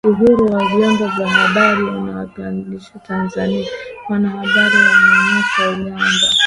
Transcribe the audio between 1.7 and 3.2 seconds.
unakandamizwa